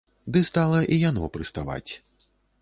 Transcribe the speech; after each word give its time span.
Ды 0.35 0.39
стала 0.49 0.79
і 0.97 0.99
яно 1.09 1.29
прыставаць. 1.37 1.91